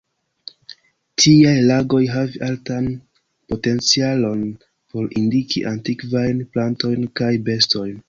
Tiaj 1.23 1.51
lagoj 1.65 1.99
havi 2.13 2.41
altan 2.49 2.89
potencialon 3.55 4.43
por 4.65 5.15
indiki 5.23 5.67
antikvajn 5.77 6.45
plantojn 6.57 7.11
kaj 7.23 7.35
bestojn. 7.53 7.99